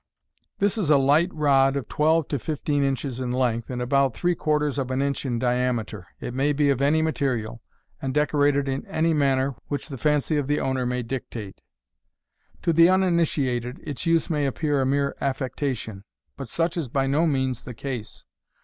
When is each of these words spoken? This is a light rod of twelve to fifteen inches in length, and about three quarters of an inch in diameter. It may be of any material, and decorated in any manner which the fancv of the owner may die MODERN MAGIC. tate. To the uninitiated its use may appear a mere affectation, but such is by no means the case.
This 0.57 0.79
is 0.79 0.89
a 0.89 0.97
light 0.97 1.31
rod 1.31 1.75
of 1.75 1.87
twelve 1.87 2.27
to 2.29 2.39
fifteen 2.39 2.83
inches 2.83 3.19
in 3.19 3.31
length, 3.31 3.69
and 3.69 3.79
about 3.83 4.15
three 4.15 4.33
quarters 4.33 4.79
of 4.79 4.89
an 4.89 4.99
inch 4.99 5.27
in 5.27 5.37
diameter. 5.37 6.07
It 6.19 6.33
may 6.33 6.53
be 6.53 6.71
of 6.71 6.81
any 6.81 7.03
material, 7.03 7.61
and 8.01 8.11
decorated 8.11 8.67
in 8.67 8.83
any 8.87 9.13
manner 9.13 9.53
which 9.67 9.89
the 9.89 9.97
fancv 9.97 10.39
of 10.39 10.47
the 10.47 10.59
owner 10.59 10.87
may 10.87 11.03
die 11.03 11.17
MODERN 11.17 11.17
MAGIC. 11.17 11.29
tate. 11.29 11.61
To 12.63 12.73
the 12.73 12.89
uninitiated 12.89 13.79
its 13.83 14.07
use 14.07 14.27
may 14.27 14.47
appear 14.47 14.81
a 14.81 14.87
mere 14.87 15.15
affectation, 15.21 16.03
but 16.35 16.49
such 16.49 16.77
is 16.77 16.87
by 16.89 17.05
no 17.05 17.27
means 17.27 17.63
the 17.63 17.75
case. 17.75 18.25